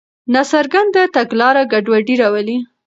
[0.33, 2.57] ناڅرګنده تګلاره ګډوډي راولي.